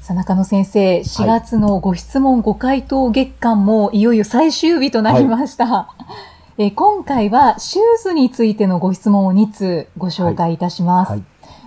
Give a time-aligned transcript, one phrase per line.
[0.00, 5.88] さあ、中野先生、4月のご質問、ご回答月間もいよいよ最終日となりました。
[6.58, 11.10] えー今回はシューズについてのご質問を2通ご紹介いたします。
[11.12, 11.22] はい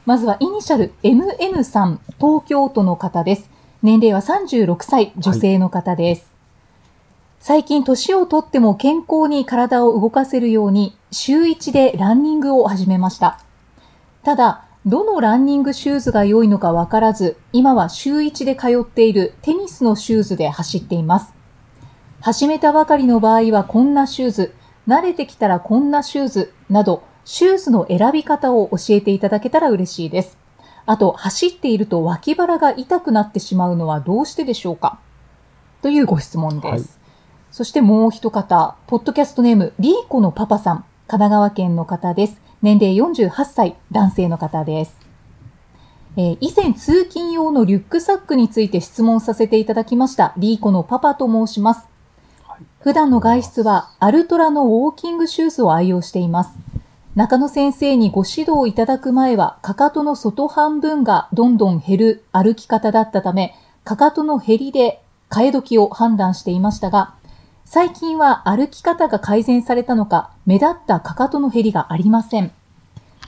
[0.09, 3.47] まずはイニシャル MN さん、東京都の方です。
[3.83, 6.31] 年齢は36歳、女性の方です。
[7.39, 13.39] 最近年をとっても健康に体を動かせるように週1でランニングを始めました。
[14.23, 21.33] ただ、どのランニングシューズが良いのかわからず、今は週1で通っているテニスのシューズで走っています。
[22.21, 24.53] 始めたばかりの場合はこんなシューズ、
[24.87, 30.37] 慣れてきたらこんなシューズなど、シューズの選び方を教えていただけたら嬉しいです。
[30.85, 34.99] あと、走っていると脇腹が痛くなってしまうのはどうしてでしょうか？
[35.81, 36.67] というご質問です。
[36.67, 36.83] はい
[37.51, 42.39] そしてもう一方、ポッドキャストネーム、リーコのパパさん、神奈川県の方です。
[42.61, 44.97] 年齢48歳、男性の方です。
[46.17, 51.87] えー以前通勤用のリュックサックについて質問させていただきました、リーコのパパと申します。
[52.81, 56.51] 普段の外出はアルトラのウォーキングシューズを愛用しています。
[57.15, 67.15] 中野先生にご指導いただく前は、かかとの外半分がどんどん減る歩き方だったため、かかとの減りで替え時を判断していましたが、
[67.71, 72.51] 最近は歩き方が改善されたのか、目立ったかかとの減りがありません。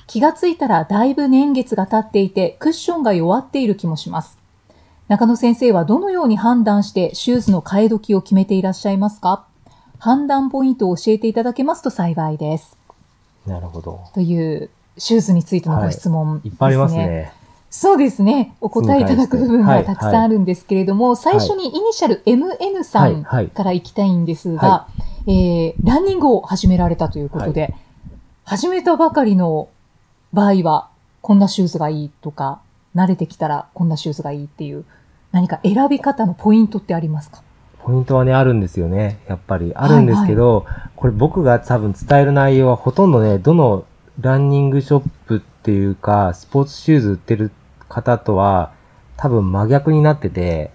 [0.08, 4.40] 気がついたらだいぶ年月が経っていて、クッションが弱っている気もします。
[5.10, 9.46] 中野先生はどのように判断してシューズの替え時を決めていらっしゃいますか？
[10.00, 12.76] 判断ポイントを教えていただけますと幸いです。
[13.46, 14.06] なるほど。
[14.16, 17.32] というシューズについてのご質問です、ねいっぱいありますね。
[17.74, 18.54] そうですね。
[18.60, 23.24] お答えいただく部分はいがたくさんあるんですけれども、最初にイニシャル MN さんはい。
[23.24, 23.48] はい。
[23.48, 24.88] から行きたいんですが、は
[25.26, 27.74] えーランニングを始められたということで、
[28.44, 29.70] 始めたばかりの
[30.34, 30.90] 場合は、
[31.22, 32.60] こんなシューズがいいとか、
[32.94, 34.84] 慣れてきたらこんなシューズがいいっていう、
[35.32, 37.42] 何か選び方のポイントってありますか？
[37.84, 39.20] ポイントはね、あるんですよね。
[39.30, 39.72] やっぱり。
[39.76, 40.66] あるんですけど、
[40.98, 43.86] これ僕が多分伝える内容はほとんどね、どの
[44.20, 47.50] ランニングショップっていうか、スポーツシューズ売ってる
[47.92, 48.72] 方とは、
[49.18, 50.72] 多分真逆になってて、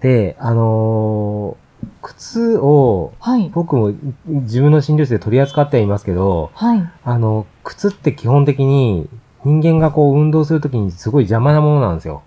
[0.00, 1.68] で、あのー
[2.02, 3.50] 靴を、はい。
[3.50, 3.92] 僕も
[4.26, 6.90] 自分の診療室で取り扱ってはいますけど、はい。
[7.04, 9.08] あの、靴って基本的に
[9.44, 12.22] 人間がこう運動するときにすごい邪魔なものなんですよ。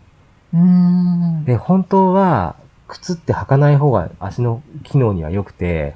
[1.45, 2.55] で、本当は、
[2.87, 5.93] 靴って履かない方が足の機能には良くて、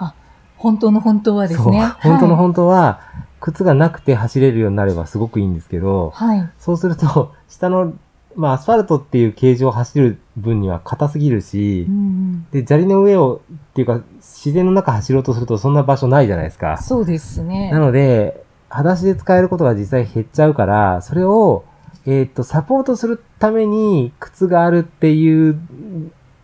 [0.57, 1.85] 本当の本当はですね。
[1.99, 2.99] 本当のはい本当は、
[3.45, 6.49] 靴がなくて走れるようになればすごくいいんですけど、はい。
[6.57, 7.93] そうすると、 下の、
[8.35, 16.77] まあ、アスファルトっていう形状を走る分には硬すぎるしう、んで、砂利の上を、っていうか、自然の中走ろうとするとそんな場所ないじゃないですか。
[16.77, 17.69] そうですね。
[17.71, 21.65] なので、裸足で使えることが実際減っちゃうから、それを、
[22.07, 25.59] えーっと、サポートするために靴があるっていう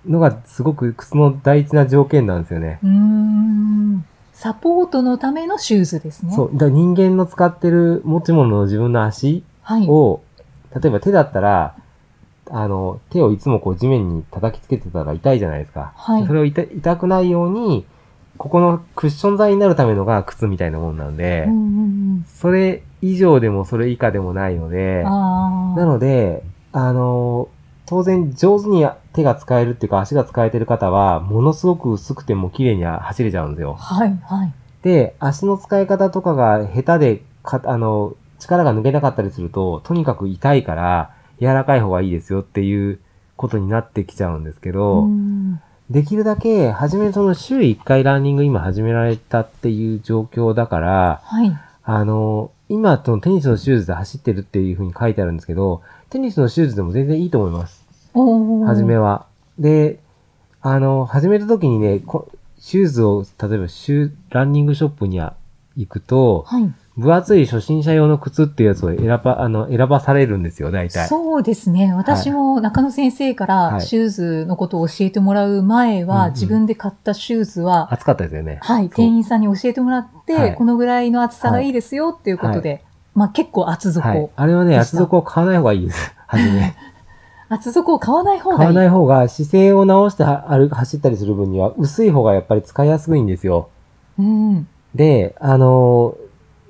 [0.06, 2.78] のがすごく靴の大事な条件なんですよね。
[2.84, 4.06] うーん。
[4.42, 6.34] サポートのためのシューズですね。
[6.34, 6.58] そう。
[6.58, 9.88] だ人間の使ってる持ち物の自分の足はい。
[9.88, 10.24] を、
[10.76, 11.76] 例えば手だったら、
[12.50, 15.94] あの、手をいつもこう地面に叩きつけてたら痛いじゃないですか。
[15.96, 17.86] はいそれを痛痛くないように、
[18.40, 21.58] ここのクッション材になるためのが靴みたいなもんなんで、うんう
[22.18, 25.04] んそれ以上でもそれ以下でもないので。
[25.04, 26.42] なので、
[26.72, 27.48] あの、
[27.92, 33.74] 当然上手に手が使えるっていうか足が使えてる方は、ものすごく薄くても綺麗に走れちゃうんですよ。
[33.74, 34.54] はい、はい。
[34.82, 42.98] で、足の使い方とかが下手で、か、あの、力が抜けなかったりすると、とにかく痛いから、柔らかい方がいいですよっていう
[43.36, 51.52] ことになってきちゃうんですけど、うんできるだけ、はじめその週1回ランニング今始められたっていう状況だから、はい。
[51.84, 57.81] あの、今、そのテニスのシューズで走ってるっていう風に書いてあるんですけど、テニスのシューズでも全然いいと思います。
[58.14, 59.26] おーはじめは。
[59.60, 60.00] で、
[60.62, 62.30] あの、始めた時にね、こ
[62.60, 65.36] シューズを、例えばシュー、ランニングショップには
[65.76, 66.74] 行くと、はい。
[66.98, 71.08] 分厚い初心者用の靴っていうやつを選ば、あの、選ばされるんですよ、大体。
[71.08, 71.94] そうですね。
[71.94, 78.60] 私も中野先生かはいらシューズのことを教えてもらう前は、うんうん自分で買ったシューズは、暑かったですよね。
[78.62, 82.84] はい、店員さんに教えてもらって、はいこのぐらいの厚さがいいですよっていうことで、
[83.16, 84.30] まあ結構厚底、はい。
[84.36, 86.14] あれはね、厚底を買わない方がいいです。
[86.28, 86.76] はじめ。
[87.54, 88.60] 厚底を買わない方がいい。
[88.60, 93.70] 買わない方が姿勢を直しては歩く走ったりする分には薄い方がやっぱり使いやすいんですよ。
[94.18, 94.68] うん。
[94.96, 96.16] で、あの、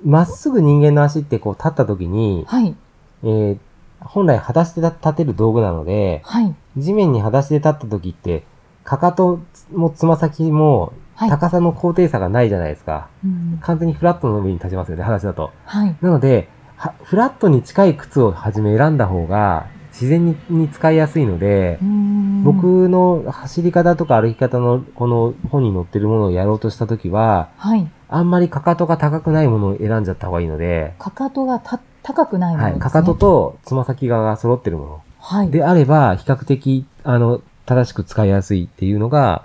[0.04, 2.74] まっすぐ人間の足ってこう立った時に、はい。
[3.22, 3.58] えー
[4.04, 6.52] 本来裸足で立てる道具なので、はい。
[6.76, 8.42] 地面に裸足で立った時って、
[8.82, 9.38] かかと
[9.72, 11.30] もつま先もはい。
[11.30, 13.08] 高さの高低差がないじゃないですか。
[13.24, 15.52] うん完全にフラットの上に立ちますよね、裸足だと。
[15.66, 15.96] はい。
[16.00, 27.88] なので、はフラットに近い靴をはじめ選んだ方が自然にに使いやすいので、うん、僕の走り方とか歩き方のこの本に載ってるものをやろうとした時は、はい。
[28.08, 32.80] あんまりかかとが高くないものを選んじゃった方がいいので、かかとがた高くないものですね。
[32.80, 35.02] はい、かかととつま先側が揃ってるもの。
[35.18, 35.50] はい。
[35.50, 39.44] であれば、比較的、あの、正しく使いやすいっていうのが、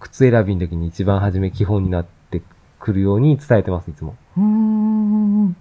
[0.00, 2.42] 靴選びの時に一番初め基本になって
[2.78, 4.14] くるように伝えてます、いつも。
[4.36, 5.56] うーん。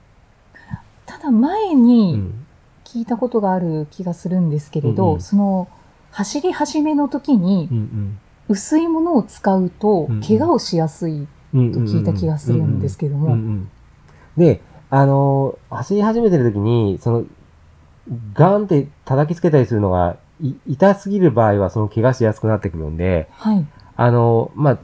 [1.05, 2.44] ただ前うにん。
[2.95, 5.67] 聞いたことがある気がするんですけれど、うんうんその、
[6.11, 11.71] 走り始めの時にうん薄いものを使うと怪我をしやすいうん。
[11.73, 13.65] と聞いた気がするんですけども。
[14.37, 17.25] で、あのー走り始めてる時に、その、
[18.33, 23.65] ガーンって叩きつけたりするのが、い痛すぎる場合はその怪我しやすくなってくるんで、はい。
[23.97, 24.79] あのーま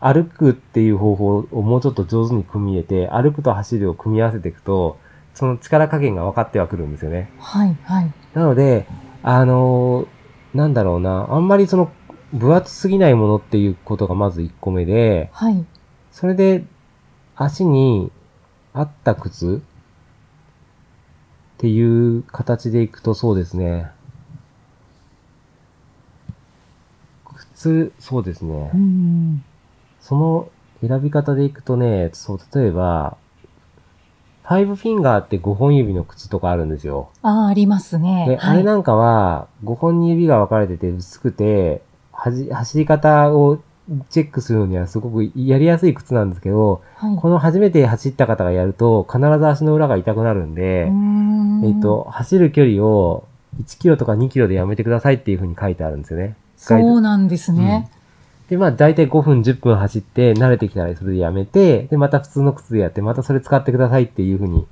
[0.00, 4.98] あ、歩くっていう方法をもうちょっと上手に組み入れて、歩くと走るを組み合わせていくと、
[5.34, 7.30] その力加減が分かってはくるんですよね。
[7.38, 7.76] はい。
[7.84, 8.12] はい。
[8.32, 8.86] なので、
[9.22, 11.90] あのーなんだろうな、あんまりその、
[12.32, 15.64] 分厚すぎないものっていうことがまず1個目で、はい。
[16.12, 16.64] それで、
[17.36, 18.12] 足に
[18.72, 19.60] 合った靴
[21.56, 23.90] っていう形でいくとそうですね。
[27.34, 28.76] 靴、そうですねう。
[28.76, 29.44] ん。
[30.00, 30.50] その
[30.86, 33.16] 選び方でいくとね、そう、例えば、
[34.44, 37.08] ファイブフィンガーって5本指の靴とかあるんですよ。
[37.22, 38.26] ああ、ありますね。
[38.28, 38.56] で、はい。
[38.56, 41.80] あれなんかは、5本に指が分かれてて薄くて、
[42.12, 43.60] はじ、走り方を
[44.10, 47.16] チェックするのにはすごくやりやすい靴なんですけど、はい。
[47.16, 50.90] この初めて走った方がやると、必ず足の裏が痛くなるんで、
[51.66, 53.24] えっ、と、走る距離を
[53.62, 56.36] 1キロとか2キロでやめてくださいっていう風に書いてあるんですよね。
[56.58, 57.90] そうなんですね。
[58.48, 64.66] で、まあ大体5分10分走って慣れてきたらそれでやめて、で、また普通の靴でやって、またそれ使ってくださいっていう風に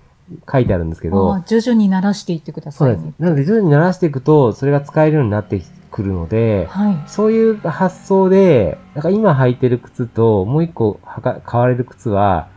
[0.50, 3.14] 書いてあるんですけど、ああ徐々に慣らしていってくだそうですさいね。。
[3.18, 7.02] なので徐々に慣らしていくと、それが使えるようになってくるので、はい。
[7.06, 12.48] そういう発想で、なんか今履いてる靴と、もう一個はか買われる靴は、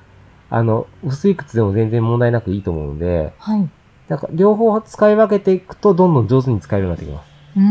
[0.50, 3.70] あの、薄い靴でも全然問題なくいいと思うので、はい。
[4.08, 7.30] なんか両方使い分けていくと、どんどん上手に使えるようになってきます。
[7.56, 7.62] うー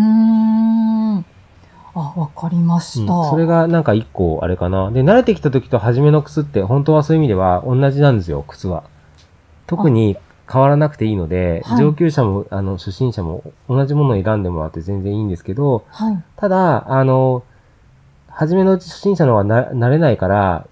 [1.21, 1.25] ん。
[1.95, 3.13] あ、わかりました。
[3.13, 4.91] うん、それがなんか一個あれかな。
[4.91, 8.85] で、慣れてきた時と初めの靴って、本当はそういう意味では同じなんですよ、靴は。
[9.67, 10.17] 特に
[10.51, 16.23] 変わらなくていいので、はい上級者も、あの、初心者も同じものを選んでもらって全然いいんですけど、はい。
[16.37, 17.45] ただ、あの、
[18.29, 20.67] 初めのうち初心者の方はな慣れないから、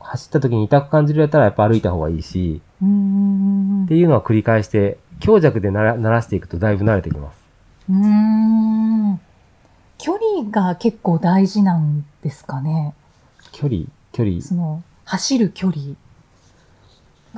[0.00, 2.62] 走った時に痛く感じるやったらやっぱ歩いた方がいいし。
[2.76, 7.44] っていうのは繰り返して、強弱でなら慣らしていくとだいぶ慣れてきます。
[7.90, 9.20] うーん。
[9.98, 12.94] 距離が結構大事なんですかね。
[13.52, 13.82] 距離、
[14.12, 15.94] 距離、その、走る距離。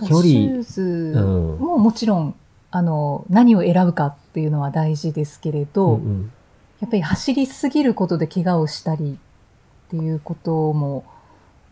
[0.00, 0.82] 距離シューズ
[1.16, 2.34] うんももちろん、
[2.70, 6.32] あの、何を選ぶかっていうのは大事ですけれど、うんうん
[6.80, 11.02] やっぱり走りすぎることで怪我をしたりっていうことも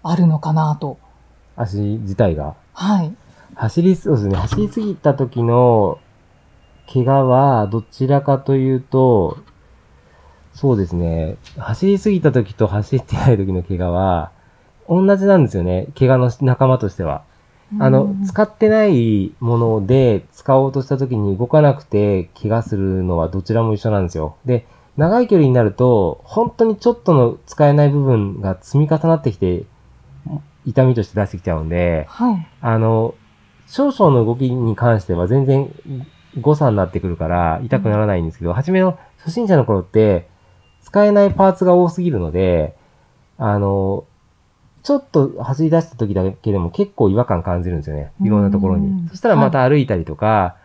[0.03, 0.99] あるのかなと。
[1.55, 2.57] 足自体が？
[2.73, 3.15] はい。
[3.55, 4.35] 走り、そうですね。
[4.35, 6.01] 走りすぎた時の
[6.93, 9.39] 怪我は、どちらかというと、
[10.57, 11.37] そうですね。
[11.59, 14.33] 走りすぎた時と走ってない時の怪我は、
[14.89, 15.89] 同じなんですよね。
[15.99, 17.25] 怪我の仲間としては。
[17.79, 24.37] あの、使ってないもので使おうとした時に動かなくて怪我するのはどちらも一緒なんですよ。
[24.47, 29.65] で、長い距離になると、本当にちょっとの使えない部分が積み重なってきて、
[30.65, 32.47] 痛みとして出してきちゃうんで、はい。
[32.63, 33.15] あの、
[33.67, 35.71] 少々の動きに関しては全然
[36.41, 40.29] 誤差になってくるから痛くならないんですけど、初めの初心者の頃って
[40.87, 42.77] 使えないパーツが多すぎるので、
[43.39, 44.05] あの、
[44.85, 48.13] ちょっと走り出した時だけでも結構違和感感じるんですよね。
[48.23, 49.09] いろんなところうんに。
[49.09, 50.57] そしたらまた歩いたりとか、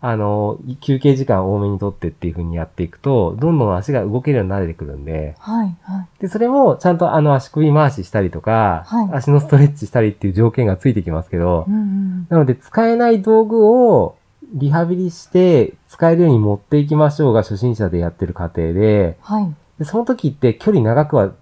[0.00, 5.76] あの、休憩時間多めにとってっていう風にやっていくと、どんどん足が動けるようになれてくるんで、はい。
[5.82, 6.22] はい。
[6.22, 12.26] で、それもちゃんとあの足首回ししたりとか、はい足のストレッチしたりっていう条件がついてきますけど、うんうん。
[12.30, 14.16] なので、使えない道具を
[14.54, 19.54] リハビリして使えるように持っていきましょうが初心者でやってる過程で、はい。
[19.78, 21.32] でその時って距離長くは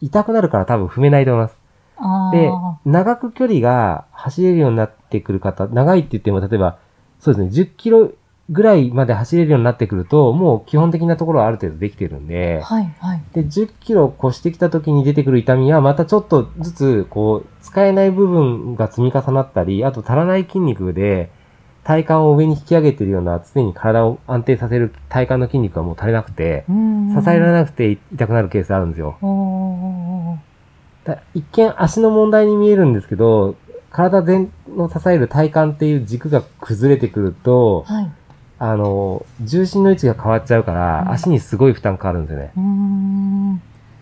[0.00, 1.56] 痛くなるから多分踏めないと思います。
[1.98, 6.78] あであ。、長く距離が走れるようになってくる方、長いって言っても例えば、
[7.20, 8.12] そうですね、10キロ
[8.50, 13.22] ぐらいまで走れるようになってくると、もう基本的なところはある程度できてるんで、はい、はい。
[13.32, 21.30] で、10キロ越してきた時に出てくる痛みは、またちょっとずつ、こう、使えない部分が積み重なったり、あと足らない筋肉で、
[21.86, 29.16] 体幹を上に引き上げてるような、常に体を安定させる体幹の筋肉がもう足りなくて、うん支えられなくて痛くなるケースあるんですよ。
[31.32, 33.54] 一見足の問題に見えるんですけど、
[33.90, 38.10] 体全の支える体幹っていう軸が崩れてくると、はい。
[38.58, 42.50] あの、重心の位置が変わっちゃうから、うん足にすごい負担かかるんですよね。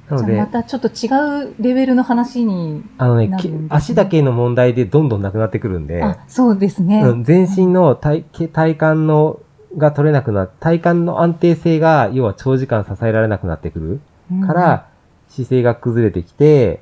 [0.09, 1.09] なのでま、たちょっと違
[1.47, 3.31] うレベルの話に、あのね
[3.71, 7.03] 足だけの問題でどんどんなくなってくるんで、あ、そうですね。
[7.03, 9.41] うん全身の体体幹の
[9.77, 14.87] が取れなくな体幹の安定性が、要は長時間支えられなくなってくるうんから、
[15.29, 16.81] 姿勢が崩れてきて、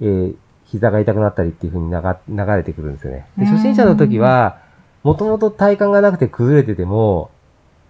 [0.00, 0.34] えー
[0.70, 1.98] 膝が痛くなったりっていう風に流
[2.28, 3.26] 流れてくるんですよね。
[3.36, 4.58] でうん初心者の時は、
[5.02, 7.30] もともと体幹がなくて崩れてても、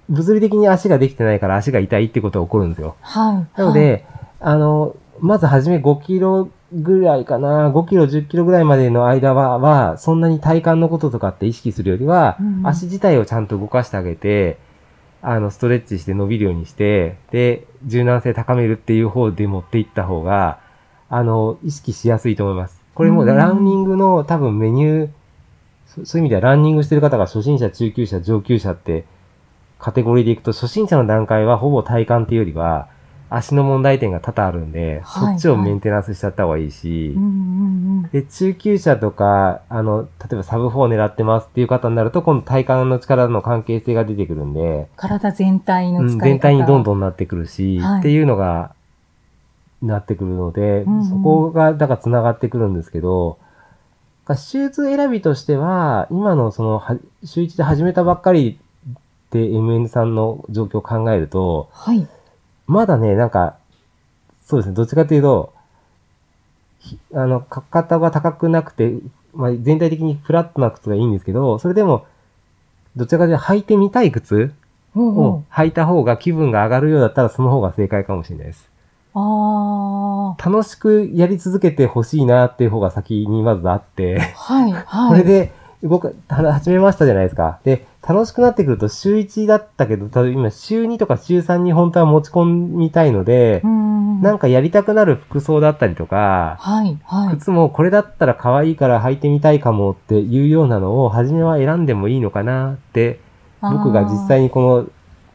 [0.09, 2.97] 物理的に足ができてないから足が痛いってことが起こるんですよ。
[3.03, 3.59] はい。
[3.61, 4.07] なので、
[4.41, 14.59] あの、まずはじめ5キロぐらいかな、5キロ、10キロぐらいまでの間は、はそんなに体幹のこととかって意識するよりは、うん足自体をちゃんと動かしてあげて、
[15.23, 20.59] あの、ストレッチして伸びるようにして、で、柔軟性高めるっていう方で持っていった方が、
[21.11, 22.81] あの、意識しやすいと思います。
[22.95, 23.27] これもうん。
[23.27, 25.09] ランニングの多分メニュー、
[25.87, 29.05] そそういう意味ではランニングしてる方が初心者、中級者、上級者って
[29.79, 32.89] カテゴリーでいくと、初心者の段階はほぼ体幹っていうよりは、
[33.31, 37.31] 足の問題点が多々あるんで、はいそっちをメンテナンスしちゃった方がいいし、うんうん
[38.05, 38.11] うん。
[38.11, 46.25] で、中級者とか、あの、例えばサブ4狙ってますっていう方になると、今度体幹の力の関係性が出てくるんで、体全体のうん使い方。
[46.27, 48.75] 全体にどんどんなってくるし、はいっていうのが、
[49.83, 53.39] なってくるので、うんうんそこが、だから繋がってくるんですけど、
[54.37, 58.59] シューズ選びとしては、今のその、は週一で始めたばっかり
[59.31, 62.07] で MN さんの状況を考えると、はい。
[62.71, 63.57] まだね、なんか、
[64.43, 65.53] そうですね、どっちかというと、
[66.79, 68.95] ひあの、かかとが高くなくて、
[69.35, 72.07] まあ、全体的にフラットな靴がいいんですけど、それでも、
[72.95, 74.53] どちらかというと履いてみたい靴
[74.95, 78.69] を履いた方が気分が上がるようだったらその方が正解かもしれないです。
[79.15, 79.19] う。
[79.19, 84.53] あ楽しくやり続けてほしいなっていう方が先にまずあって、あ。
[84.53, 85.09] はい、はい。
[85.11, 87.59] これで動か、は始めましたじゃないですか。
[87.65, 93.91] で、楽しくなってくると週1だったけど、例えば今週2とか週3に本当は持ち込みたいのでう、ん。
[94.21, 97.37] なんかやりたくなる服装だったりとか、はい、はい。
[97.37, 103.21] 靴もこれだったら可愛いから履いてみたいかもっていうようなのを、初めは選んでもいいのかなって、
[103.63, 104.45] 僕が実際に。
[104.45, 104.87] にこの、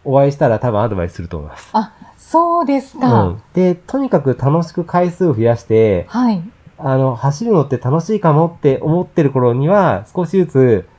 [0.03, 1.69] お会いしたら多分アドバイスすると思います。
[1.73, 3.23] あ、そうですか。
[3.23, 3.41] うん。
[3.53, 6.43] で、とにかく楽しく回数を増やして、はい。
[6.77, 10.89] あの、走るのって楽しいかもって思ってる頃には、少しずつ、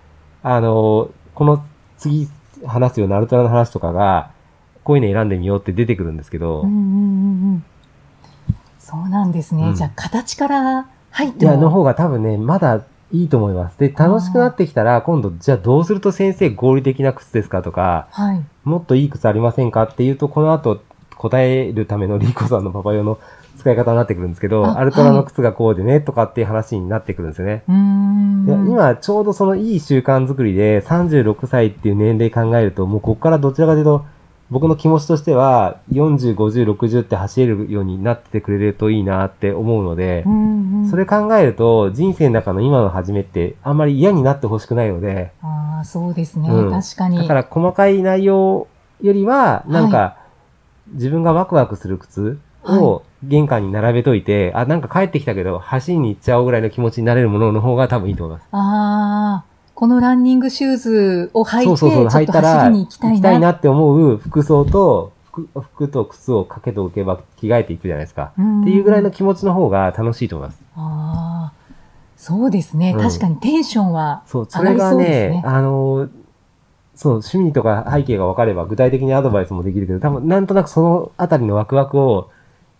[0.42, 1.64] あの、この
[1.98, 2.28] 次
[2.64, 4.30] 話すようなアルトラの話とかが、
[4.84, 7.64] こういうの選んでみようって出てくるんですけど、うんうんうんうん。
[8.78, 9.68] そうなんですね。
[9.68, 11.70] うんじゃあ、形から入っていや、のも。
[11.70, 13.78] 方が多分ね、まだいいと思います。
[13.78, 18.44] で、楽しくなってきたら、今度、じゃあどうすると先生合理的な靴ですかとか、はい。
[18.64, 20.80] もっといい靴ありませんかっていうと、この後
[21.16, 23.18] 答えるためのリーコさんのパパ用の
[23.56, 27.64] 使い方になってくるんですけど、あアルトラの靴がこうでね、とかっていう話になってくるんですよね。
[27.68, 34.04] 今、ちょうどそのいい習慣作りで、36歳っていう年齢考えると、もうここからどちらかというと、
[34.48, 46.48] 僕の気持ちとしては、40、50、60って走れるようになってくれるといいなって思うのでう、んうん、それ考えると、人生の中の今の始めって、あんまり嫌になってほしくないので、ああ、そうですね。
[46.48, 47.18] うん確かに。
[47.18, 48.68] だから細かい内容
[49.02, 50.16] よりは、なんか、
[50.92, 58.48] 自分がワクワクする靴を玄関に並べといて、あ、なんか帰ってきたけど、走りに行っちゃおうぐらいの気持ちになれるものの方が多分いいと思います。
[58.52, 59.44] ああ、
[59.74, 63.50] このランニングシューズを履いて、そうそうそう、履いたら、走りに行きたいな。
[63.50, 68.32] って思う服装と、服服と靴をかけておけば着替えていくじゃないですか。
[68.40, 70.62] んっていうぐらいの気持ちの方が楽しいと思います。
[70.76, 71.52] ああ、
[72.16, 72.92] そうですね。
[72.96, 75.42] うん確かにテンションはそう、そ上がりれがね、そうですね。
[75.44, 76.08] あの、
[76.94, 82.30] そう、趣味とか背景が分かれば具体的にアドバイスもできるけど、多分なんとなくそのあたりのワクワクを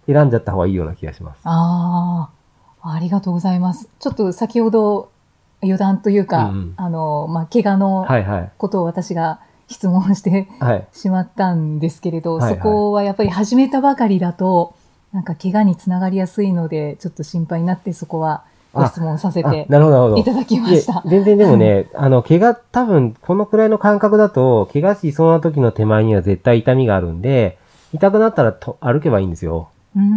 [0.06, 1.40] 選んじゃった方がいいような気がします。
[1.44, 2.30] あ
[2.82, 3.88] あ、ありがとうございます。
[3.98, 5.10] ちょっと先ほど
[5.62, 8.06] 余談というか、うんうんあの、まあ、怪我の。
[8.58, 10.86] ことを私が質問してはい。
[10.92, 14.75] しまったんですけれど、はいはいそこはやっぱり始めたばかりだと、
[15.12, 18.44] なんか怪我につながりやすいので、ちょっと心配になってそこは
[18.76, 19.66] ご質問させあて。
[20.20, 21.02] いただきました。
[21.06, 27.58] 全然でもね、 あの、怪我、多分、このくらいの感覚だと、怪我しそうな時の手前には絶対痛みがあるんで、
[27.92, 29.68] 痛くなったらと歩けばいいんですよ。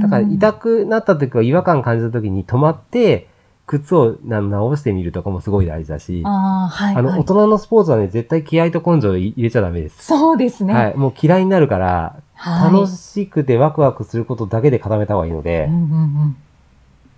[0.02, 3.28] だから、痛くなった時は違和感感じた時に止まって、
[3.66, 6.96] 靴をな直してみるとかもすごい大事だし、ああ、はい。
[6.96, 10.04] あの、はい大人のスポーツはね、絶対気合と根性を入れちゃダメです。
[10.04, 10.74] そうですね。
[10.74, 10.98] はい。
[10.98, 15.96] もう嫌いになるから、はい楽しくてワクワクすることだけで固めた方がいいのでうん、うんう
[16.28, 16.38] ん。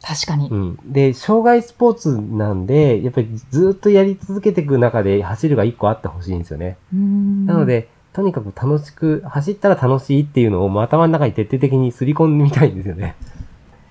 [0.01, 0.49] 確かに。
[0.49, 0.79] うん。
[0.83, 6.77] で、障害スポーツなんで、やっぱりずっとやり続けていく中で走るが一個あってほしいんですよね。
[6.91, 13.15] うんなの、で、とにかく楽しく、走ったら楽しいっていうのを頭の中に徹底的にすり込んでみたいんですよね。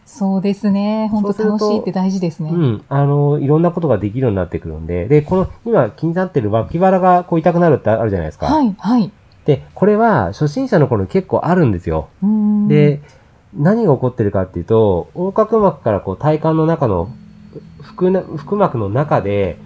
[0.04, 1.08] そうですね。
[1.10, 2.50] 本当楽しいって大事ですね。
[2.50, 2.84] うん。
[2.88, 8.46] あの、いろんなことができるようになってくるんで、で、この、今気になってる脇腹がこう痛くなるってあるじゃないですか。
[8.46, 9.12] はい、はい。
[9.46, 12.08] で、これは初心者の頃に結構あるんですよ。
[12.22, 13.00] うん、で、
[13.54, 17.08] 何が起こってるかっていうと、横隔膜からこう体幹の中の
[17.80, 19.58] 腹な腹膜の中で、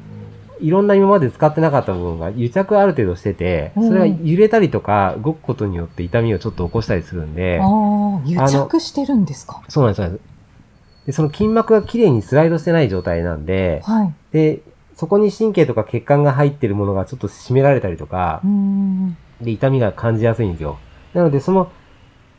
[0.61, 9.63] いろんな今まで使ってなかった部分が癒着ある程度してて、うんそれが揺れたりとか動くことによって痛みをちょっと起こしたりするんで、ああ、癒着してるんですか？
[9.69, 11.07] そうなんですそうなんです。
[11.07, 14.15] で、その筋膜がきれいにスライドしてない状態なんで、はい。
[14.33, 14.61] で、
[14.97, 19.17] そこに神経とか血管が入ってるものがちょっと締められたりとかう、ん。
[19.41, 20.79] で、痛みが感じやすいんですよ。
[21.13, 21.71] なので、その、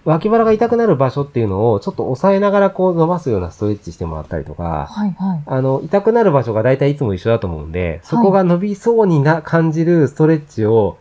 [0.05, 5.41] 脇腹が痛くなる場所っていうのを、ちょっと押さえながらこう伸ばすようなストレッチしてもらったりとか、はい、はい。
[5.45, 10.99] あの、痛くなる場所が大体いつも一緒だと思うんで、そこが伸びそうにな、感じるストレッチを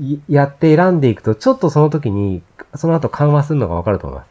[0.00, 2.42] いやって選んでいくと、ちょっとその時に、
[2.74, 4.26] その後緩和するのがわかると思いま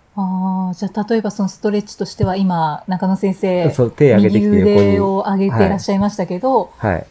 [0.68, 6.89] ああ、じゃあ例えばそのストレッチとしては今、中野先生す。、そう、手上げてきて右腕横を上げていらっしゃいましたけど、に。
[6.89, 7.08] はい。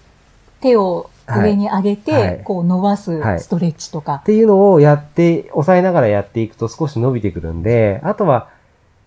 [0.60, 4.16] 手を上に上げて、はいこう伸ばすはいストレッチとか。
[4.16, 8.48] っていうのをやって、押さえながらやっていくと少し伸びてくるんで、あとは、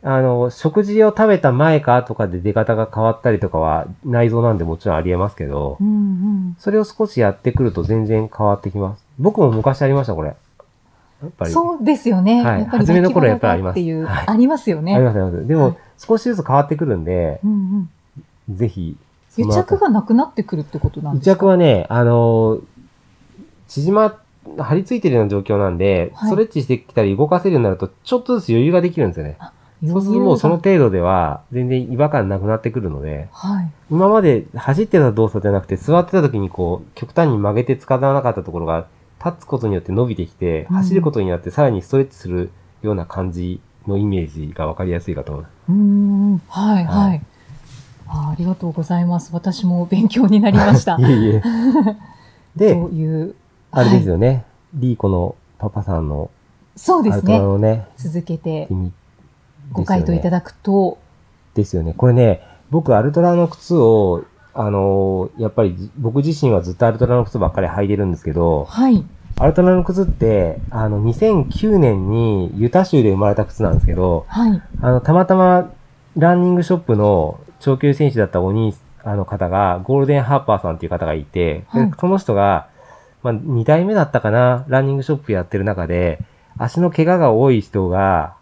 [0.01, 6.55] あの、食事を食べた前か後かで出方が変わったりとかは内臓なんでもちろんありえますけどう、んうん。
[6.57, 9.03] それを少しやってくると全然変わってきます。
[9.17, 10.29] 僕も昔ありました、これ。
[10.29, 10.35] や
[11.27, 11.51] っぱり。
[11.51, 12.43] そうですよね。
[12.43, 14.95] はいやっぱり初めの頃やっぱりありますっていう、はいありますよね。
[14.95, 15.47] あります、あります。
[15.47, 17.89] でも、はい少しずつ変わってくるんで、うん
[18.49, 18.55] うん。
[18.55, 19.08] ぜひ、そ
[19.45, 21.35] 癒着がなくなってくるってことなん癒ですか？
[21.37, 22.59] 着はね、あの、
[23.67, 24.15] 縮ま、
[24.57, 29.37] 張り付いてるような状況なんで、はいストレッチしてきたり動かせるようになると、ちょっとずつ余裕ができるんですよね。
[29.87, 33.71] そうするともうその程度では全然違和感なくなってくるので、はい。
[33.89, 38.87] 今まで走ってた動作じゃなくて座ってた時にこう極端に曲げて使わなかったところが
[39.23, 45.53] 立つことによって伸びてきて、うん走ることによってさらにストレッチするような感じのイメージがわかりやすいかと思います。
[45.69, 46.41] うーん。
[46.49, 47.21] はい、ははいい。
[48.09, 49.29] あありがとうございます。
[49.33, 50.97] 私も勉強になりました。
[50.99, 51.43] いえいえ。
[52.55, 53.35] で、 という。
[53.71, 54.45] あれですはいよね。
[54.73, 56.29] リーコのパパさんの
[56.75, 57.39] そうですね。
[57.39, 58.67] のね、続けて
[59.71, 60.97] ご回答いただだくと、
[61.53, 61.93] ですよね。
[61.95, 62.41] これね、
[62.71, 69.03] 僕アルトラの靴を、あのーやっぱりじ僕自身はずっとアルトラの靴ばっかり履いてるんですけど、はい。
[69.37, 74.61] アルトラの靴って、あの、2009年にユタ州で生まれた靴なんですけど、はい。
[74.81, 75.69] あの、たまたま
[76.17, 82.67] ランニングショップの長距離選手だったお兄、あの方が、ゴールデンハーパーさんっていう方がいて、ではいその人が、
[83.23, 86.19] まあ、2代目だったかな、ランニングショップやってる中で、
[86.57, 88.35] 足の怪我が多い人が、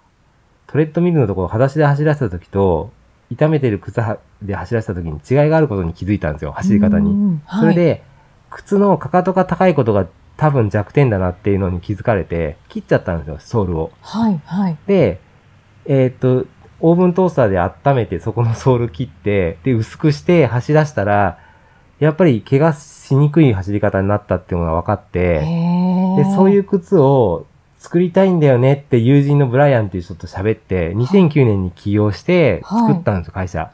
[0.68, 2.92] トレッドミルのところを裸足で走らせた時と、
[3.30, 7.10] 痛めてる靴はで走らせた時に違いがあることに気づいたんですよ、走り方に。
[7.10, 8.04] にそれ、で、
[8.50, 13.92] 靴のかかとが高いことが多分弱点だなっていうのに気づかれて、切っちゃったんですよ、ソールを。
[14.02, 14.78] はい、はい。
[14.86, 15.20] で、
[15.86, 16.46] えーっと、
[16.80, 21.40] オーブントースターで温めて、そこのソール切って、で、薄くして走らせたら、
[22.00, 27.48] やっぱり怪我しにくい走り方になったっていうのが分かって、で、そういうう靴を
[27.80, 33.72] 作りたいんだよねって友人のブライアンっていう人と喋って、2009年に起業して作ったんですよ、会社。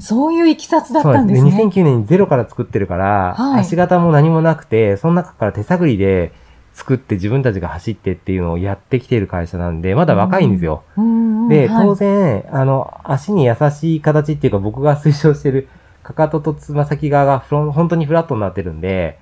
[0.00, 1.40] そういういきさつだっそうなんです。
[1.40, 1.64] たんですね。
[1.64, 6.32] 2009年にゼロから作ってるから、はい足型も何もなくて、その中から手探りで
[6.78, 10.84] 作って自分たちが走ってっていうのをやってきている会社なんで、まだ若いんですよ。
[10.96, 15.68] うんうんで、はい当然、あの、足に優しい形っていうか僕が推奨してる、
[16.04, 19.18] かかととつま先側がフロン本当にフラットになってるんで、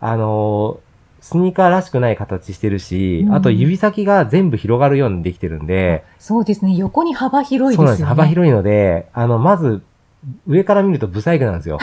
[0.00, 0.78] あの
[1.20, 6.74] スニーカーらしくない形してるし、うんあと指先が全部広がるようにできてるんで、そうですね。
[6.74, 8.02] 横に幅広いそうなんです。
[8.02, 8.20] ですよね。
[8.22, 9.82] 幅広いので、あの、まず、
[10.46, 11.78] 上から見るとブサイクなんですよ。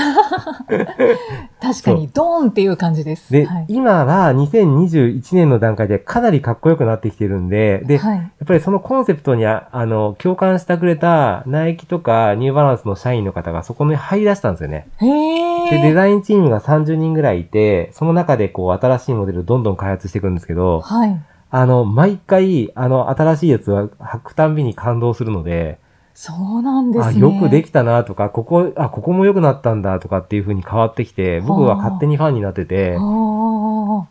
[1.62, 3.32] 確かに、ドーンっていう感じです。
[3.32, 3.66] で、はい。
[3.68, 8.18] 今は2021年の段階でかなりかっこよくなってきてるんで、で、はい。
[8.18, 14.88] やっぱりそのコンセプトにあ、あの、共感してくれたナイキとかニューバランスの社員の方がそこに入り出したんですよね。
[14.98, 15.94] へで、デえ。
[15.94, 21.22] ザインチームが30人ぐらいいて、その中でこう新しいモデルをどんどん開発していくんですけど、はい。
[21.52, 25.80] あの、毎回、あの、新しいやつは履くたんびに感動するので、
[26.20, 27.20] そうなんですあ、ね。
[27.22, 34.08] よくできたなとか、ここ、あ、ここも良くなったんだとかっていう風に変わってきて、僕は勝手にファンになってて、ああ。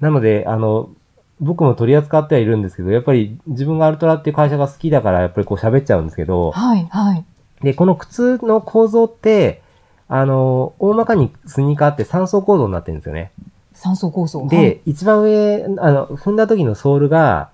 [0.00, 0.88] なので、あの、
[1.40, 7.24] 僕も取り扱ってはいるんですけど、やっぱり自分がアルトラっていう会社が好きだから、やっぱりこう喋っちゃうんですけど、はい、はい。
[7.60, 9.60] で、この靴の構造って、
[10.08, 13.30] あの、大まかにスニーカーって3層構造になってるんですよね。
[13.74, 14.48] 三層構造。
[14.48, 17.50] で、はい一番上、あの、踏んだ時のソールが、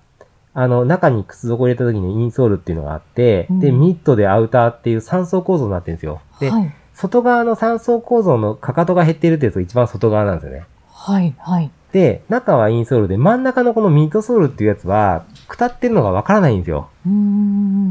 [0.61, 6.19] あの、中に靴底を入れた時のインソールっていうのがあって、うんで、ミッドでアウターっていう3層構造になってるんですよ。
[6.41, 6.75] で、はい。
[6.93, 10.65] 外側の3層構造のかかとが減ってるってやつが一番外側なんですよね。
[10.91, 11.33] はい。
[11.39, 11.71] はい。
[11.93, 16.89] で、中はインソールで、真ん中のこのミッドソールっていうやつは、くたってるのがわからないんですよ。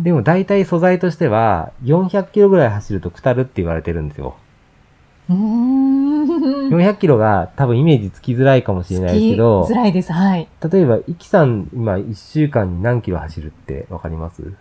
[0.02, 4.36] でも大体素材としては、400キロぐらい走るとくたるって言われてるんですよ。
[5.30, 5.87] うーん。
[6.70, 10.12] 400キロが多分イメージつきづらいかもしれないですけどつ、らいです。
[10.12, 10.48] はい。
[10.72, 14.52] 例えば、イキさん今1週間に何キロ走るってわかります？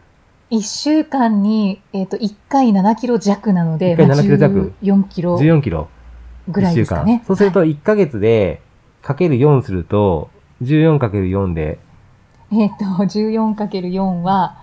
[0.49, 5.87] 一週間に、えっ、と、一回7キロ弱なので、一回7キロ弱？4キロ ?14 キロ？
[6.47, 7.23] ぐらいですかね。
[7.27, 8.61] そうするとはい1ヶ月で、
[9.01, 10.29] かける4すると、
[10.63, 11.79] 14かける4で
[12.51, 14.57] えっ、と、14×4 は、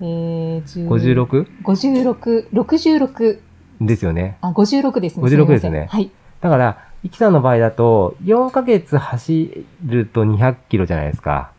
[0.00, 1.46] えー、10 56?
[1.62, 3.38] 56、66、
[3.80, 4.36] ですよね。
[4.40, 5.26] あ、56ですね。
[5.26, 6.10] 56すみませんですねはい。
[6.40, 11.52] だから、イキさんの場合だと、4ヶ月走ると200キロじゃないですか。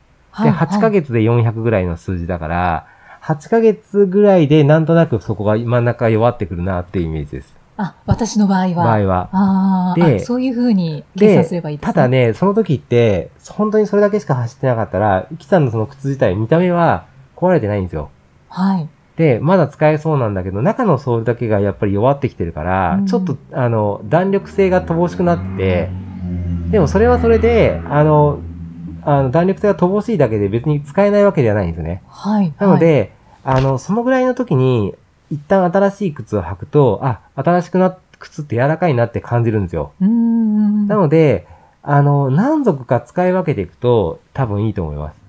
[0.43, 2.87] で、はい8ヶ月で400ぐらいの数字だから、
[3.21, 7.55] 8ヶ月ぐらいでなんとなくそこが真ん中弱ってくるなっていうイメージです。
[7.77, 8.73] あ、私の場合は。
[8.73, 9.29] 場合は。
[9.31, 11.93] あーであ、そういうふうに計で算すればいいですね。
[11.93, 18.09] ただね、その時って、本当にそれだけしか走ってなかったら、イキさんのその靴自体、見た目は壊れてないんですよ。
[18.49, 18.87] はい。
[19.21, 25.89] で、まだ使えそうなんだけど、中のソールだけがやっぱり弱ってきてるから、うんちょっと、あの、弾力性が乏しくなってて、
[26.71, 28.39] でもそれはそれで、あの、
[29.03, 32.01] あの弾力性が乏しいだけで別に使えないわけではないんですよね。
[32.07, 32.51] はい。
[32.57, 34.95] なので、あの、そのぐらいの時に、
[35.29, 39.91] 一旦新しい靴を履くと、あ、新しくな、靴って柔らかいなって感じるんですよ。
[39.99, 41.47] なので、
[41.83, 45.20] あの、何足か使い分けていくと多分いいと思います。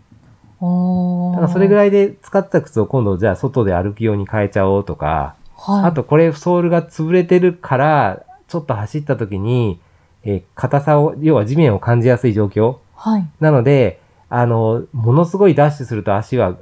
[1.32, 5.84] だからそれぐらいで使ってた靴を今度じゃあ外で歩くように変えちゃおうとか、はい。
[5.86, 9.80] あとこれソールが潰れてるから、ちょっと走った時に、
[10.22, 12.76] えー硬さを、要は地面を感じやすい状況。
[12.94, 13.26] はい。
[13.40, 16.56] なので、あの、ものすごいダッシュすると足は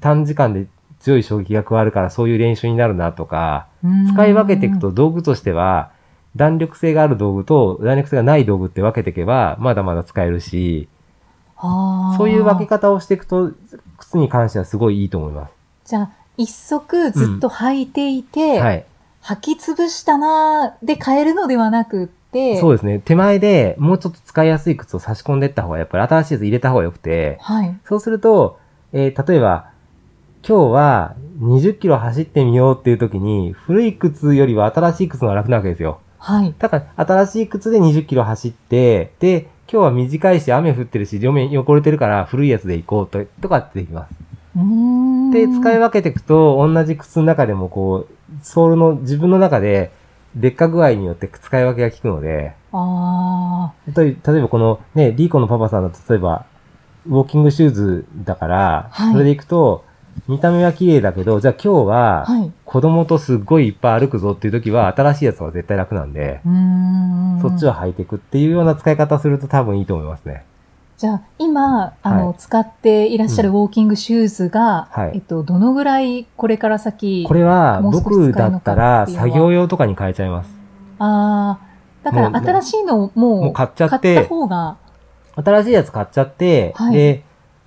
[0.00, 0.66] 短時間で
[1.00, 3.66] 強い衝撃が加わるからそういう練習になるなとか、
[4.14, 5.90] 使い分けていくと道具としては、
[6.36, 10.88] 弾力性がある道具と弾力性がない道具って分けていけば、まだまだ使えるし、
[12.18, 13.52] そういう分け方をしていくと、
[13.98, 15.52] 靴に関してはすごいいいと思います。
[15.86, 18.84] じゃあ、一足ずっと履いていて、はい。
[19.22, 22.98] 履き潰したなーで変えるのではなくって、そうですね。
[22.98, 27.78] 手前でもうちょっと使いやすい靴を差し込んでいった方が、やっぱり新しいやつ入れた方が良くて、はい。
[27.84, 28.58] そうすると、
[28.92, 29.70] えー例えば、
[30.46, 36.00] 今日は20キロ走ってみようっていう時に、古い靴よりは新しい靴が楽なわけですよ。
[36.18, 36.54] はい。
[36.58, 44.14] だから、新しい靴で20キロ走って、で、今日は短いし、雨降ってるし、両面汚れてるから、古いやつで行こうと、とかってできます。
[45.32, 49.90] で、使い分けていくと、同じ靴の中でもこう、ソールの自分の中で、
[50.36, 56.44] 劣化具合によって使い分けが効くので、あ例え例えばこのね、リーコのパパさんだと、例えば、
[57.06, 59.12] ウォーキングシューズだから、はい。
[59.12, 59.86] それで行くと、
[60.28, 61.82] 見た目は綺麗だけど、じゃあ今日あ。
[61.84, 62.52] は、はい。
[62.64, 67.38] 子供とすっごいいっぱい歩くぞっていう時は、新しいやつは絶対楽なんで、ん。
[67.40, 70.44] そっちを履いていくっていうような使い方すると多分いいと思いますね。
[71.02, 80.50] じゃあ、今、あの、はい使っていらっしゃるウォーキングシューズが、はいえっと、どのぐらいこれから先、これは、僕だったら、作業用とかに変えちゃいます。
[81.00, 81.66] ああ、
[82.04, 84.76] だから新しいのをもうもう買っちゃっ買てった方が、
[85.34, 87.24] 新しいやつ買っちゃって、はいで、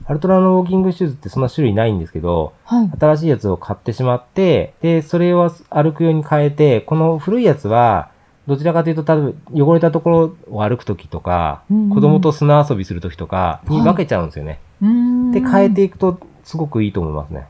[0.08, 2.92] アルトラのウォーキングシューズってそんな種類ないんですけど、はい。
[3.00, 8.12] 新しいやつを買ってしまって、で、それを歩くように変えて、この古いやつは、
[8.48, 14.60] どちらかというと、多分汚れたところを歩くときとか、うん子供と砂遊びするときとかに分けちゃうんですよね。
[14.82, 15.32] うーん。
[15.32, 17.48] で、変えていくと、すごくいいと思いますね。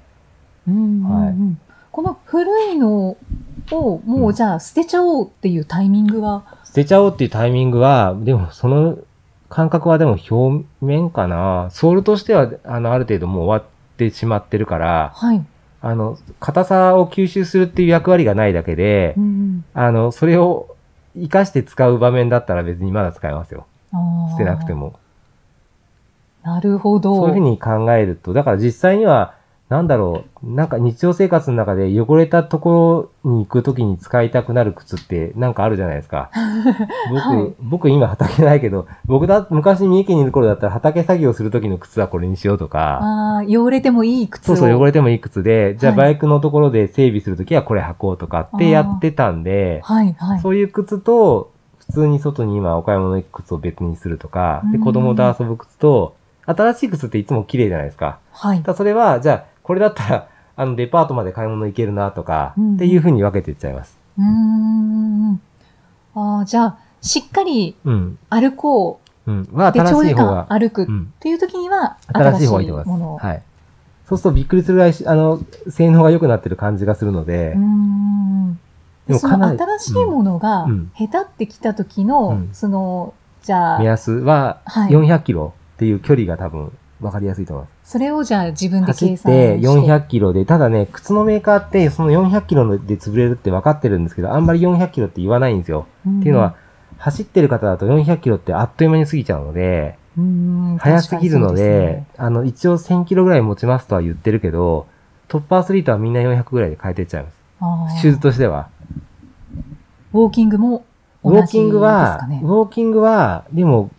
[0.67, 1.35] うんうんうんはい
[1.95, 3.15] この古いの
[3.71, 8.97] を、もうじゃあ捨てちゃおうっていうタイミングは、捨てちゃおうっていうタイミングは、でもその
[9.49, 11.69] 感覚はでも表面かな。
[11.71, 15.45] ソールとしては、あの、ある程度もう終わってしまってるから、はい。
[15.81, 20.75] あの、硬さを吸収するっていう役割がないだけでう、んあの、それを
[21.15, 23.67] 活かして使う場面だったら別にまだ使えますよ。
[23.93, 24.87] うん、捨てなくても。
[24.87, 24.99] も。
[26.43, 27.15] なるほど。
[27.15, 29.35] そういうふうに考えると、だから実際には、
[29.67, 36.29] なんだろう、なんか日常生活の中で汚れたところに行くときに使いたくなる靴ってなんかあるじゃないですか。
[37.09, 44.55] 僕、はい僕今畑ないけど、僕だ、昔三重県にいる頃だったら畑作業するときの靴はこれにしようとか、ああ、汚れてもいい靴を。
[44.55, 50.39] そうそう汚れてもいい靴で、じゃあはいバイクのところで整備するときはこれ履こうとかってやってたんで、はい、はい。
[50.41, 58.19] そういう靴と、普通に外に今お買い物行く靴を別にするとか、で、うん子供と遊ぶ靴と、新しい靴っていつも綺麗じゃないですか。
[58.31, 63.97] はいだそれは、じゃあ、これだったら、 あの、デパートまで買い物行けるなとか、うんっていう風に分けていっちゃいます。
[64.17, 65.41] うーん。
[66.15, 68.17] ああ、じゃあ、しっかりうん。
[68.29, 69.47] 歩こうん。
[69.53, 69.71] はう。
[69.73, 71.13] で、長新しい方が、歩くっうん。
[71.19, 72.85] ていう時には、新しい方がいいと思い。
[72.87, 73.25] ます。
[73.25, 73.41] はい。
[74.07, 78.53] そうするとびっくりするぐらいし、あの、性能が良くなってる感じがするのでうー、ん。
[79.07, 87.91] ででそのもかなり新しいものがうん、下手ってきた時の、うんその、じゃ目あ、安ははい400キロっていう距離が多分分かりやすいと思います。
[87.91, 89.59] それをじゃあ自分で走っ計算して。
[89.59, 95.87] て400キロで、ただね、靴のメーカーってその400キロで潰れるって分かってるんですけど、あんまり400キロって言わないんですよ。
[96.05, 96.55] うんっていうのは、、
[96.97, 104.87] 走ってる方だと400キロってあっという間に過ぎちゃうので、うん速すぎるので、ねあの、一応1000キロぐらい持ちますとは言ってるけど、
[105.27, 107.31] トップアスリートはみんな400ぐらいで変えてっちゃいま
[107.89, 108.01] す。
[108.01, 108.69] シューズとしては。
[110.13, 110.85] ウォーキングも
[111.23, 113.89] ウォーキング同じですはか、ねウォーキングは、でも、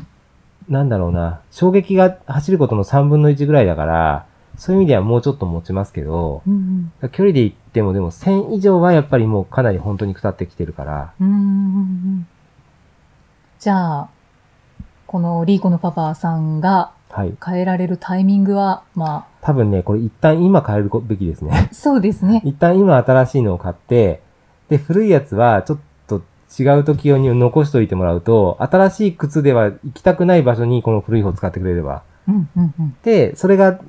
[0.69, 4.27] なんだろうな、衝撃が走ることの3分の1ぐらいだから、
[4.57, 11.43] そういう意味ではもうちょっと持ちますけど、うん距離で言ってもでも1000以上はやっぱりもうかなり本当に腐ってきてるから、うんうんうんう
[12.21, 12.29] ん
[13.59, 14.09] じゃあ、
[15.07, 17.35] このリーコのパパさんがはい。
[17.45, 21.69] 変えられるタイミングは、ま多分ね、これ一旦今変えるべきですね。
[21.71, 22.43] あ、そうですね。
[22.45, 24.21] 一旦今新しいのを買って、
[24.69, 25.85] で、古いやつはちょっと
[26.59, 32.03] 違う時用に残しといてもらうと、新しい靴では行きたくない場所にこの古い方を使ってくれれば。
[32.29, 32.97] うんうんうん。
[33.03, 33.81] で、それが、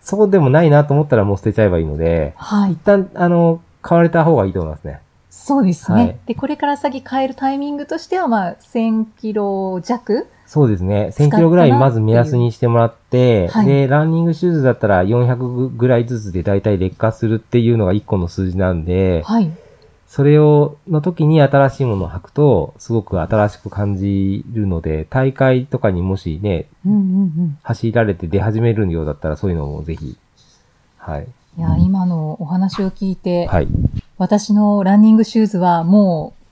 [0.00, 2.78] そうでもないなと思ったらもう捨てちゃえばいいので、はい一。
[2.84, 5.00] 旦、あの、買われた方がいいと思いますね。
[5.30, 5.98] そうですね。
[5.98, 10.26] はいで、これから先変えるタイミングとしては、まあ、1000キロ弱？
[10.46, 11.10] そうですね。
[11.10, 19.50] 1000使ったなキロぐらいまず目安にしてもらって、はいで、ランニングシューズだったら400ぐらいずつでだいたい劣化するっていうのが1個の数字なんで、はい。
[20.08, 27.58] それを、の時に新しいものを履くと、すごく新しく感じるので、大会とかにもしね、うんうんうん。
[27.62, 30.16] 走られて出始めるようだったら、そういうのもぜひ。
[30.98, 31.26] はい。
[31.58, 33.68] いや、今のお話を聞いて、はい。
[34.18, 36.42] 私のランニングシューズはもう、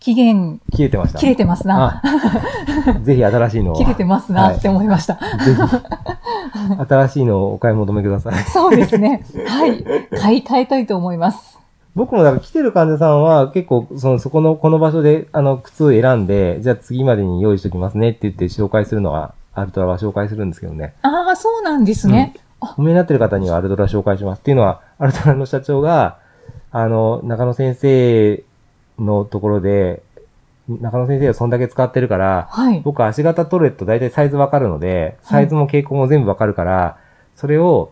[0.00, 1.18] 期限切れてました。
[1.18, 2.00] 切れてますな。
[2.02, 3.76] あ ぜひ新しいのを。
[3.76, 5.14] 切れてますなって思いました。
[5.14, 5.20] ぜ
[5.54, 8.34] ひ、新しいのをお買い求めください。
[8.44, 9.24] そうですね。
[9.46, 9.84] はい。
[10.18, 11.57] 買い替えたいと思います。
[11.98, 20.94] 僕もだから来てる患者さんは結構そのそこのこの場所であの靴を選んで、じゃあ次までに用意しときますねって言って紹介するのは、アルトラは紹介するんですけどね。
[21.02, 22.34] ああ、そうなんですね。
[22.60, 26.18] お見えになってる方にはアルトラ紹介しますっていうのは、アルトラの社長が、
[26.70, 28.44] あの、中野先生
[29.00, 30.02] のところで、
[30.68, 32.80] 中野先生はそんだけ使ってるから、はい。
[32.80, 36.96] 僕は足型取れると大体サイズわかるので、サイズも傾向も全部わかるから、
[37.34, 37.90] それを、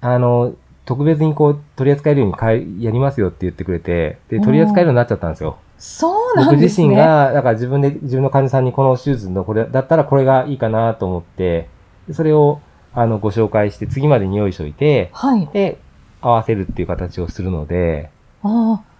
[0.00, 0.52] あの、
[0.84, 5.58] 特別にこう取り扱えるように変え、やりますよって言ってくれて、で、取り扱えるようになっちゃったんですよ。
[5.78, 6.88] そうな僕自んですね。
[6.88, 11.68] 身が、だから自分で、自分の患者さんにこのシューズのこれ、だったらこれがいいかなと思って、
[12.08, 12.60] でそれを、
[12.92, 15.48] あの、ご紹介して、次までに用意しといて、はい。
[15.52, 15.78] で、
[16.20, 18.10] 合わせるっていう形をするので、
[18.42, 18.90] ああ。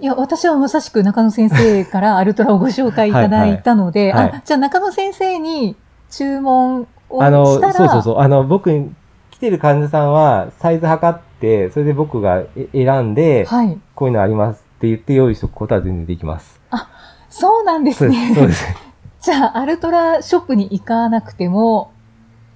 [0.00, 5.76] いや、私はまさしく中野先生からアルトラをご紹介いただいたので、はいはいあ、じゃあ中野先生に
[6.10, 8.18] 注文をあの、したら、そうそうそう。
[8.18, 8.92] あの、僕に
[9.34, 13.80] 来てる患者さんは、サイズ測って、それで僕がえ選んで、はい。
[13.96, 16.60] こういうのありますって言って用意しておくことは全然できます。
[17.30, 18.28] そうなんですそうです。
[18.28, 18.34] ね。
[18.36, 18.64] そうです。
[19.22, 21.90] じゃあ、アルトラショップに行かなくても、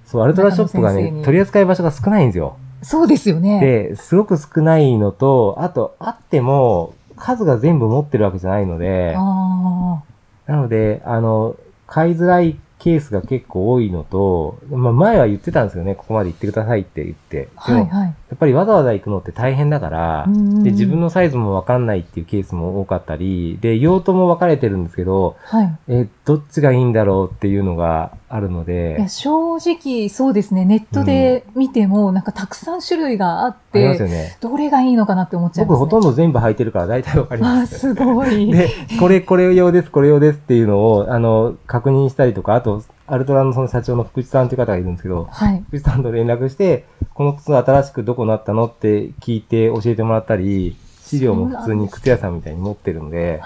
[0.05, 2.55] そう、アルトラショップがね取り扱い場所が少ないんですよ。
[2.81, 3.59] そうですよね。
[3.59, 10.01] で、すごく少ないのと、あと、あっても、数が全部持ってるわけじゃないので、あ
[10.47, 17.49] なので、あの、買いづらいケースが結構多いのと、まあ前は言ってたんですよね、ここまで行ってくださいって言って。
[17.55, 25.77] あ、はいやっぱりわざわざ行くのって大変だから、うんで、自分のサイズもわかんないっていうケースも多かったり、で、用途も分かれてるんですけど、はい。
[25.87, 30.63] え、どっちがいいんだろうっていうのがあるのいでや、正直、そうですね。
[30.63, 34.37] ネットで見ても、なんかたくさん種類があって、よね。
[34.41, 35.79] どれがいいのかなって思っちゃいます、ね。
[35.79, 37.79] 僕ほとんど全部履いてるから大体わかります。
[37.79, 38.51] すごい。
[38.51, 42.68] で、これ、これ用です、これ用ですっていうのを、あの、確認したりとか、あと、
[43.09, 45.63] アルトラのその社長の福地さんという方がいるんですけど、はい。
[45.67, 53.41] 福地さんと連絡して、この靴新しくどこなったのって聞いて教えてもらったり、資料も普通に靴屋さんみたいに持ってるので、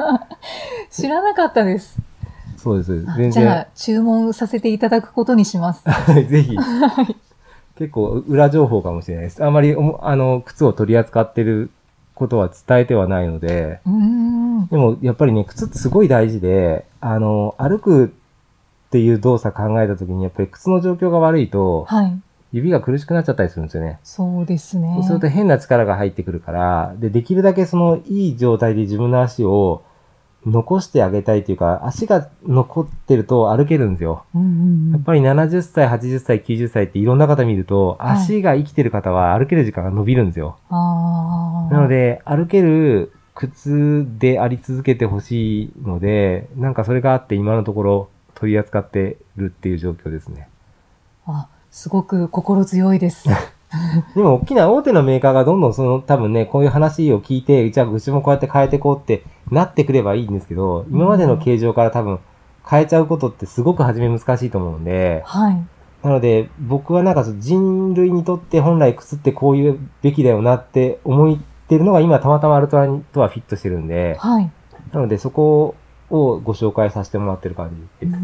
[0.90, 1.98] 知らなかったです。
[2.58, 3.04] そうです。
[3.08, 5.84] あ全然じゃあ、、注文させていただくことにします。
[6.28, 6.56] ぜひ。
[7.78, 9.44] 結構裏情報かもしれないです。
[9.44, 11.70] あまりあの、靴を取り扱ってる
[12.14, 13.80] ことは伝えてはないので。
[14.70, 18.14] でもやっぱりね、靴ってすごい大事で、あの、歩く
[18.86, 22.20] っていう動作考えた時に、やっぱり靴の状況が悪いと、はい。
[22.52, 23.98] 指が苦しくなっちゃったりするんですよね。
[24.04, 24.92] そうですね。
[24.94, 29.82] そうすると変な力が入ってくるから、で、できるだけそのいい状態で自分の足を
[30.46, 34.24] 残してあげたいというか、足が残ってると歩けるんですよ。
[34.34, 40.56] うんうんうんやっぱり70歳、80歳、90歳っていろんな方見ると、はい足が生きてる方は歩ける時間が伸びるんですよ。
[40.70, 50.48] あーなので、歩ける靴であり続けてほしいので、なんかそれがあって今のところ取り扱ってるっていう状況ですね。
[51.26, 53.28] あ、すごく心強いです。
[54.14, 62.20] でも大きな大手のメーカーがどんどんその多分ね、こういう話を聞いて、じゃあうちもこうやって変えていこうってなってくればいいんですけど、今までの形状から多分
[62.68, 65.66] 変えちゃうことってすごく初め難しいと思うので、はい。
[66.02, 74.50] なので僕はなんか人類にとって本来靴ってこういうべきだよなって思ってるのが今たまたまアルトラとはフィットしてるんで、はい。
[74.92, 75.74] なのでそこ
[76.10, 78.18] をご紹介させてもらってる感じです。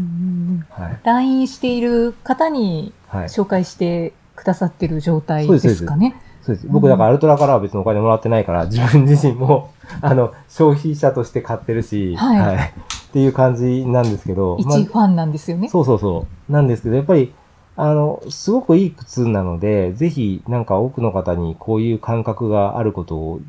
[0.81, 0.99] はい。
[1.03, 3.27] LINE している方にはい。
[3.27, 6.15] 紹介してくださってる状態ですかね？
[6.41, 6.67] そうです。
[6.67, 15.69] 僕だからアルトラからは別にお金もらってないから、自分自身も、 あの、消費者として買ってるし、はいっていう感じなんですけど、まあ一ファンなんですよね。
[15.69, 16.51] そうそうそう。
[16.51, 17.31] なんですけど、やっぱり、
[17.75, 23.39] あの、すごくいい靴なので、ぜひ、なんか多くの方にこういう感覚があることを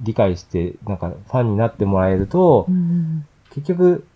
[0.00, 4.06] 理解して、なんかファンになってもらえると、うんうん結局、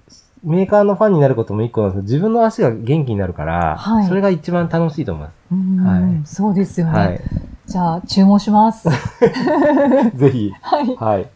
[0.44, 6.02] メーカーのファンになることも一個なんですけど、自分の足が元気になるから、はいそれが一番楽しいと思います。
[6.02, 6.92] はいそうですよね。
[6.92, 7.20] はい。
[7.66, 8.88] じゃあ、注文します。
[10.14, 10.96] ぜひ、はい。
[10.96, 11.28] はい。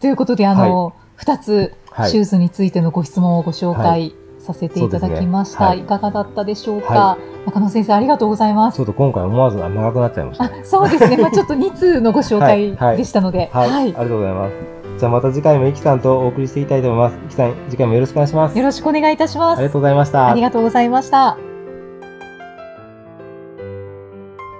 [0.00, 5.66] ということで、あの、二、つ、はいシューズについてのご質問をご紹は介させていただきました。
[5.66, 8.82] はいいかがだったでしょうか、は中野先生、ありがとうございますちょ。
[8.82, 10.60] っと今回思わず長くなっちゃいましたあね。
[10.64, 11.16] そうですね。
[11.18, 13.48] まあちょっと2通のご紹介でしたので。
[13.52, 14.83] はい、ありがとうございます。
[15.04, 17.22] じゃあまた次回もイキさんとお送りしていきたいと思います。
[17.26, 18.56] イキさん、次回もよろしくお願いします。
[18.56, 19.58] よろしくお願いいたします。
[19.58, 20.30] ありがとうございました。
[20.30, 21.36] ありがとうございました。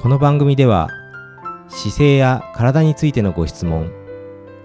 [0.02, 0.90] この番組では
[1.68, 3.90] 姿勢や体についてのご質問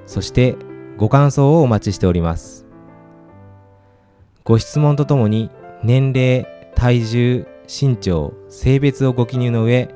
[0.05, 0.57] そして
[0.97, 2.65] ご感想をお待ちしております
[4.43, 5.49] ご質問とともに
[5.81, 9.95] 年齢体重身長性別をご記入の上